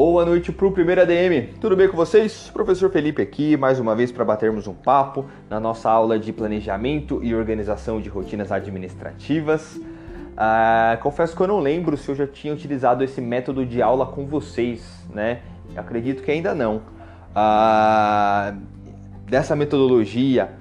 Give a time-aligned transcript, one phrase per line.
[0.00, 1.58] Boa noite para o primeiro ADM.
[1.60, 2.48] Tudo bem com vocês?
[2.52, 7.18] Professor Felipe aqui, mais uma vez para batermos um papo na nossa aula de planejamento
[7.20, 9.76] e organização de rotinas administrativas.
[10.36, 14.06] Ah, confesso que eu não lembro se eu já tinha utilizado esse método de aula
[14.06, 15.40] com vocês, né?
[15.76, 16.82] Acredito que ainda não.
[17.34, 18.54] Ah,
[19.26, 20.57] dessa metodologia,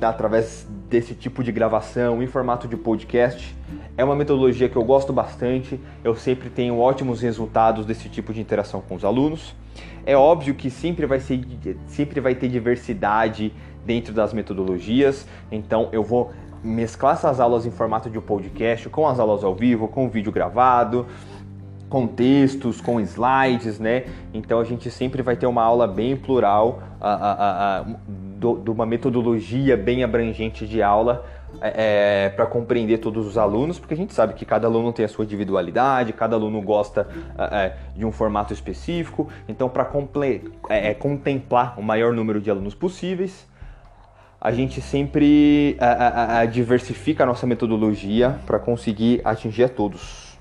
[0.00, 3.56] através desse tipo de gravação em formato de podcast.
[3.96, 8.40] É uma metodologia que eu gosto bastante, eu sempre tenho ótimos resultados desse tipo de
[8.40, 9.54] interação com os alunos.
[10.06, 11.40] É óbvio que sempre vai, ser,
[11.86, 13.52] sempre vai ter diversidade
[13.84, 16.30] dentro das metodologias, então eu vou
[16.62, 21.06] mesclar essas aulas em formato de podcast com as aulas ao vivo, com vídeo gravado,
[21.88, 24.04] com textos, com slides, né?
[24.32, 27.86] Então a gente sempre vai ter uma aula bem plural, a, a, a,
[28.40, 31.26] de uma metodologia bem abrangente de aula
[31.60, 35.04] é, é para compreender todos os alunos, porque a gente sabe que cada aluno tem
[35.04, 37.06] a sua individualidade, cada aluno gosta
[37.38, 39.88] é, é de um formato específico, então para
[40.68, 43.46] é, é, contemplar o maior número de alunos possíveis,
[44.40, 45.76] a gente sempre
[46.50, 50.38] diversifica a nossa metodologia para conseguir atingir a todos.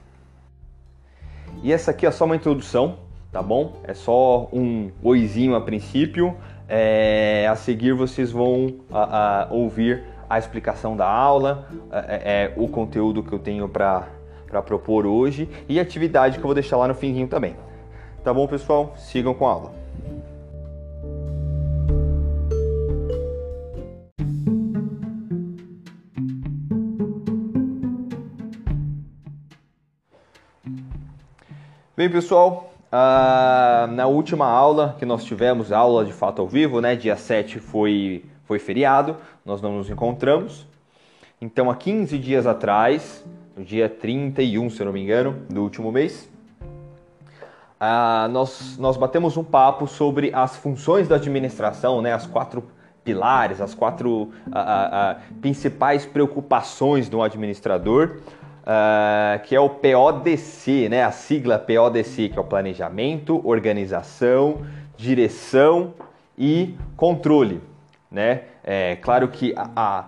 [1.61, 3.81] E essa aqui é só uma introdução, tá bom?
[3.84, 6.38] É só um oizinho a princípio.
[6.72, 12.67] É, a seguir vocês vão a, a, ouvir a explicação da aula, é, é, o
[12.67, 14.08] conteúdo que eu tenho para
[14.64, 17.56] propor hoje e a atividade que eu vou deixar lá no finzinho também.
[18.23, 18.94] Tá bom, pessoal?
[18.97, 19.90] Sigam com a aula.
[31.97, 36.95] Bem, pessoal, Uh, na última aula que nós tivemos, aula de fato ao vivo, né?
[36.95, 40.67] Dia 7 foi, foi feriado, nós não nos encontramos.
[41.39, 43.23] Então, há 15 dias atrás,
[43.55, 46.27] no dia 31, se eu não me engano, do último mês,
[47.79, 52.11] uh, nós, nós batemos um papo sobre as funções da administração, né?
[52.11, 52.63] As quatro
[53.03, 58.17] pilares, as quatro uh, principais preocupações do administrador
[58.64, 61.03] uh, que é o PODC, né?
[61.03, 64.62] A sigla PODC, que é o Planejamento, Organização,
[64.97, 65.94] Direção
[66.38, 67.62] e Controle,
[68.12, 68.44] né?
[68.64, 70.06] É claro que a, a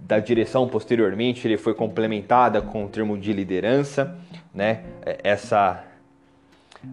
[0.00, 4.16] da direção posteriormente ele foi complementada com o termo de liderança,
[4.54, 4.84] né?
[5.04, 5.84] É, essa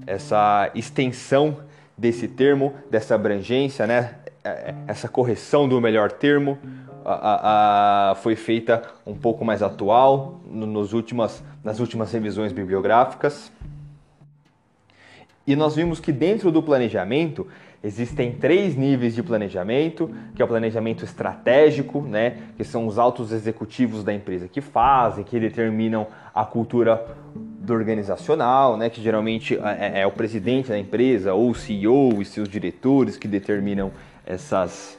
[0.08, 1.58] essa extensão
[1.98, 4.16] desse termo, dessa abrangência, né?
[4.44, 6.58] É, é, essa correção do melhor termo,
[7.06, 13.52] a, a, foi feita um pouco mais atual nos últimas, nas últimas revisões bibliográficas.
[15.46, 17.48] E nós vimos que dentro do planejamento
[17.84, 23.34] existem três níveis de planejamento, que é o planejamento estratégico, né, que são os altos
[23.34, 27.06] executivos da empresa que fazem, que determinam a cultura
[27.36, 32.26] do organizacional, né, que geralmente é, é o presidente da empresa ou o CEO e
[32.26, 33.92] seus diretores que determinam
[34.26, 34.98] essas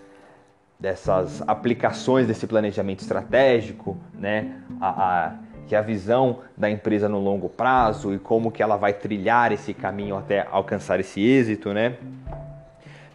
[0.84, 4.58] dessas aplicações desse planejamento estratégico, né?
[4.78, 5.32] A, a,
[5.66, 9.72] que a visão da empresa no longo prazo e como que ela vai trilhar esse
[9.72, 11.96] caminho até alcançar esse êxito, né?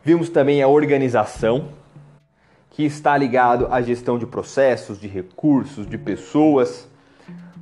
[0.03, 1.67] Vimos também a organização,
[2.71, 6.89] que está ligado à gestão de processos, de recursos, de pessoas,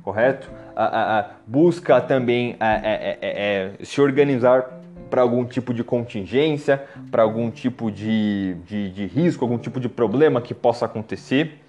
[0.02, 0.50] correto?
[0.74, 4.77] A, a, busca também é, é, é, se organizar
[5.08, 9.88] para algum tipo de contingência, para algum tipo de, de, de, risco, algum tipo de
[9.88, 11.60] problema que possa acontecer,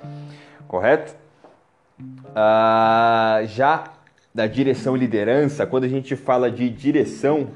[0.68, 1.16] correto?
[2.36, 3.86] Ah, já
[4.34, 7.50] da direção e liderança, quando a gente fala de direção,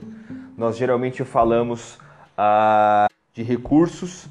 [0.58, 1.98] nós geralmente falamos
[2.38, 4.28] ah, de recursos,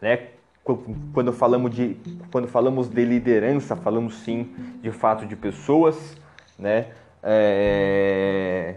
[0.00, 0.28] né?
[1.12, 1.96] Quando falamos de
[2.32, 4.52] quando falamos de liderança, falamos sim
[4.82, 6.16] de fato de pessoas,
[6.58, 6.88] né?
[7.22, 8.76] É,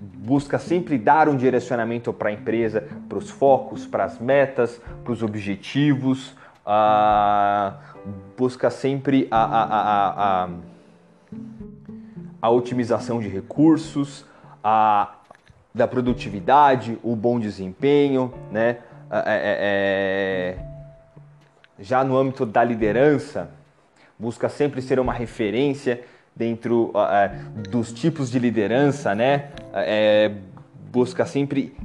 [0.00, 5.12] busca sempre dar um direcionamento para a empresa, para os focos, para as metas, para
[5.12, 6.34] os objetivos,
[6.66, 7.76] uh,
[8.36, 10.48] busca sempre a, a, a,
[12.42, 14.24] a, otimização de recursos,
[14.62, 15.14] a,
[15.74, 18.78] da produtividade, o bom desempenho, né?
[19.10, 20.58] É, é, é,
[21.78, 23.50] já no âmbito da liderança,
[24.18, 26.02] busca sempre ser uma referência
[26.36, 29.50] dentro uh, dos tipos de liderança, né?
[29.72, 30.32] É,
[30.90, 31.76] busca sempre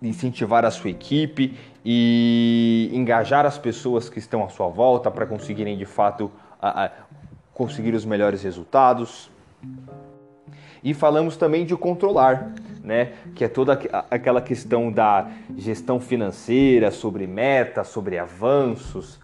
[0.00, 5.76] incentivar a sua equipe e engajar as pessoas que estão à sua volta para conseguirem
[5.76, 6.24] de fato
[6.60, 6.90] uh, uh,
[7.54, 9.30] conseguir os melhores resultados.
[10.82, 12.52] E falamos também de controlar,
[12.82, 13.12] né?
[13.36, 13.78] Que é toda
[14.10, 19.20] aquela questão da gestão financeira, sobre metas, sobre avanços,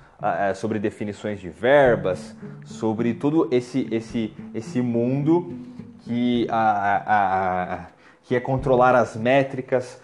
[0.54, 5.56] sobre definições de verbas, sobre todo esse, esse, esse mundo
[6.00, 7.86] que, a, a,
[8.24, 10.02] que é controlar as métricas,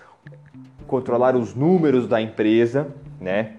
[0.87, 2.89] controlar os números da empresa,
[3.21, 3.55] né?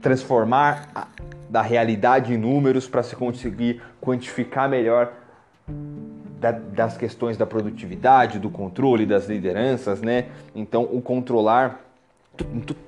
[0.00, 1.08] Transformar a,
[1.48, 5.12] da realidade em números para se conseguir quantificar melhor
[6.38, 10.26] da, das questões da produtividade, do controle, das lideranças, né?
[10.54, 11.85] Então, o controlar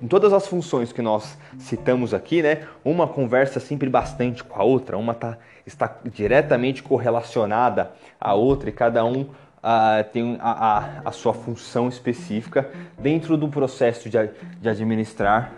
[0.02, 2.66] em todas as funções que nós citamos aqui, né?
[2.84, 8.72] Uma conversa sempre bastante com a outra, uma tá, está diretamente correlacionada à outra e
[8.72, 14.18] cada um uh, tem a, a, a, sua função específica dentro do processo de,
[14.60, 15.52] de administrar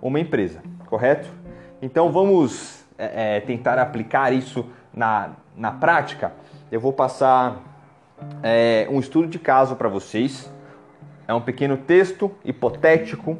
[0.00, 1.28] uma empresa, correto?
[1.80, 6.32] Então vamos é, é, tentar aplicar isso na, na prática.
[6.70, 7.62] Eu vou passar
[8.42, 10.50] é, um estudo de caso para vocês.
[11.28, 13.36] É um pequeno texto hipotético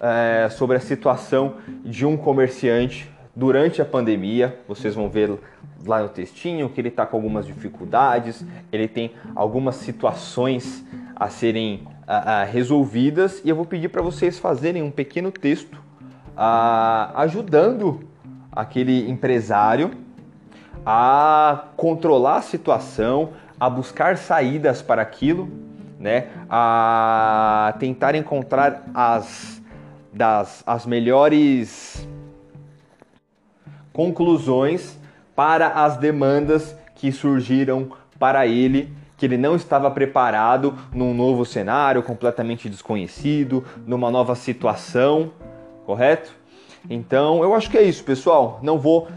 [0.00, 1.54] é, sobre a situação
[1.84, 4.58] de um comerciante durante a pandemia.
[4.66, 5.38] Vocês vão ver
[5.86, 10.84] lá no textinho que ele está com algumas dificuldades, ele tem algumas situações
[11.14, 15.80] a serem a, a, resolvidas e eu vou pedir para vocês fazerem um pequeno texto
[16.36, 18.00] a, ajudando
[18.50, 19.92] aquele empresário
[20.84, 25.48] a controlar a situação, a buscar saídas para aquilo,
[26.00, 26.28] né?
[26.48, 29.60] A tentar encontrar as
[30.12, 32.08] das as melhores
[33.92, 34.98] conclusões
[35.36, 42.02] para as demandas que surgiram para ele, que ele não estava preparado num novo cenário
[42.02, 45.32] completamente desconhecido, numa nova situação,
[45.86, 46.34] correto?
[46.88, 48.58] Então, eu acho que é isso, pessoal.
[48.62, 49.08] Não vou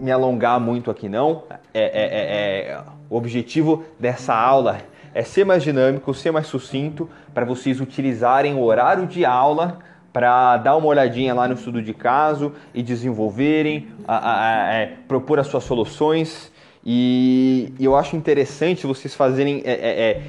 [0.00, 1.44] me alongar muito aqui não.
[1.74, 4.78] É, é, é, é, o objetivo dessa aula
[5.16, 9.78] é ser mais dinâmico, ser mais sucinto, para vocês utilizarem o horário de aula
[10.12, 14.92] para dar uma olhadinha lá no estudo de caso e desenvolverem, a, a, a, é,
[15.08, 16.52] propor as suas soluções.
[16.84, 20.22] E, e, eu acho interessante vocês fazerem é, é, é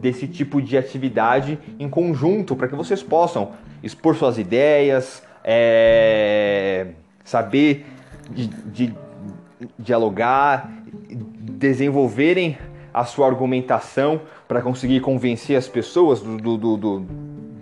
[0.00, 3.50] desse tipo de atividade em conjunto, para que vocês possam
[3.82, 6.86] expor suas ideias, é,
[7.22, 7.84] saber
[8.30, 8.94] de, de
[9.78, 10.72] dialogar,
[11.38, 12.56] desenvolverem
[12.96, 17.00] a sua argumentação para conseguir convencer as pessoas do, do, do,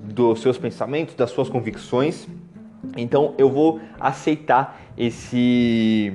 [0.04, 2.28] dos seus pensamentos, das suas convicções.
[2.96, 6.12] Então eu vou aceitar esse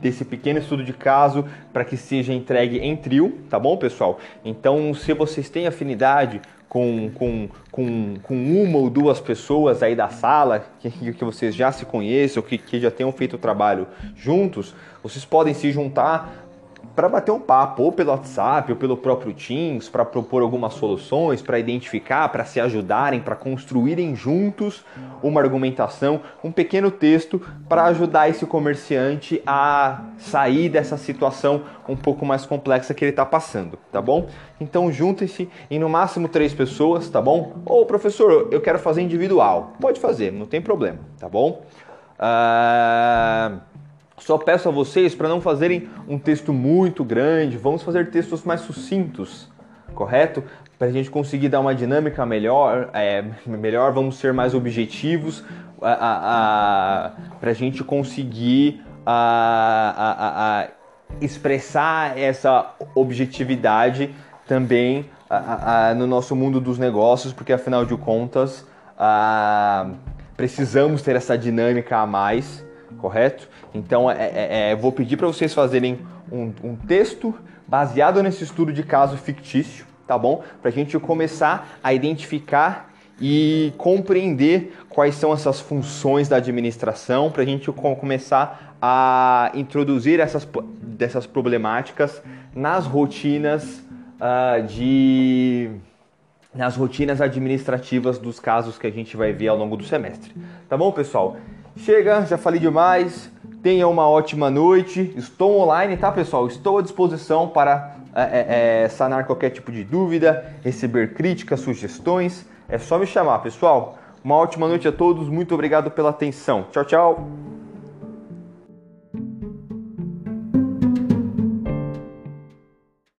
[0.00, 4.18] desse pequeno estudo de caso para que seja entregue em trio, tá bom, pessoal?
[4.44, 10.08] Então, se vocês têm afinidade com, com, com, com uma ou duas pessoas aí da
[10.10, 14.74] sala que, que vocês já se conheçam, que, que já tenham feito o trabalho juntos,
[15.02, 16.44] vocês podem se juntar
[16.94, 21.42] para bater um papo, ou pelo WhatsApp, ou pelo próprio Teams, para propor algumas soluções,
[21.42, 24.84] para identificar, para se ajudarem, para construírem juntos
[25.22, 32.24] uma argumentação, um pequeno texto para ajudar esse comerciante a sair dessa situação um pouco
[32.24, 34.28] mais complexa que ele está passando, tá bom?
[34.60, 37.54] Então juntem-se em no máximo três pessoas, tá bom?
[37.66, 41.62] Ou professor, eu quero fazer individual, pode fazer, não tem problema, tá bom?
[42.18, 43.73] Uh...
[44.24, 48.62] Só peço a vocês para não fazerem um texto muito grande, vamos fazer textos mais
[48.62, 49.50] sucintos,
[49.94, 50.42] correto?
[50.78, 55.44] Para a gente conseguir dar uma dinâmica melhor, é, melhor vamos ser mais objetivos,
[55.78, 57.12] para
[57.42, 60.68] a gente conseguir a,
[61.20, 64.08] expressar essa objetividade
[64.48, 65.04] também
[65.98, 68.66] no nosso mundo dos negócios, porque afinal de contas
[70.34, 72.64] precisamos ter essa dinâmica a mais
[72.98, 73.48] correto?
[73.74, 75.98] Então, é, é, é vou pedir para vocês fazerem
[76.30, 77.34] um, um, texto
[77.66, 80.42] baseado nesse estudo de caso fictício, tá bom?
[80.60, 87.42] Para a gente começar a identificar e compreender quais são essas funções da administração, para
[87.42, 90.46] a gente começar a introduzir essas
[90.82, 92.22] dessas problemáticas
[92.54, 93.82] nas rotinas
[94.20, 95.70] uh, de
[96.54, 100.32] nas rotinas administrativas dos casos que a gente vai ver ao longo do semestre.
[100.68, 101.36] Tá bom, pessoal?
[101.76, 103.30] Chega, já falei demais.
[103.62, 105.12] Tenha uma ótima noite.
[105.16, 106.46] Estou online, tá, pessoal?
[106.46, 112.46] Estou à disposição para é, é, é, sanar qualquer tipo de dúvida, receber críticas, sugestões.
[112.68, 113.98] É só me chamar, pessoal.
[114.22, 115.28] Uma ótima noite a todos.
[115.28, 116.66] Muito obrigado pela atenção.
[116.70, 117.53] Tchau, tchau.